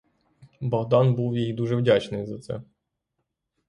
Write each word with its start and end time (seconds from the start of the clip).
Богдан 0.61 1.15
був 1.15 1.37
їй 1.37 1.53
дуже 1.53 1.75
вдячний 1.75 2.25
за 2.25 2.39
це. 2.39 2.61